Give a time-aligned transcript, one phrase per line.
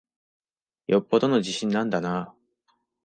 [0.87, 2.33] よっぽどの自信なんだなぁ。